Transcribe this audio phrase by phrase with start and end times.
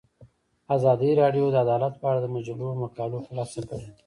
[0.75, 3.87] ازادي راډیو د عدالت په اړه د مجلو مقالو خلاصه کړې.